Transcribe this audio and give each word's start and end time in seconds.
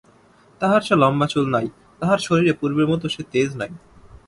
তাহার 0.61 0.81
সে 0.87 0.95
লম্বা 0.95 1.27
চুল 1.31 1.45
নাই, 1.55 1.67
তাহার 2.01 2.19
শরীরে 2.27 2.53
পূর্বের 2.59 2.87
মতো 2.91 3.05
সে 3.13 3.21
তেজ 3.31 3.49
নাই। 3.61 3.71